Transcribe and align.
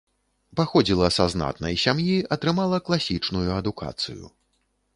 Паходзіла 0.59 1.09
са 1.17 1.25
знатнай 1.33 1.77
сям'і, 1.83 2.15
атрымала 2.37 2.81
класічную 2.87 3.47
адукацыю. 3.61 4.23